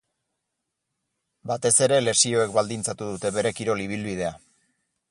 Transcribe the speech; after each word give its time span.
Batez 1.51 1.73
ere 1.89 2.01
lesioek 2.07 2.57
baldintzatu 2.57 3.13
dute 3.15 3.35
bere 3.39 3.57
kirol 3.61 3.87
ibilbidea. 3.87 4.35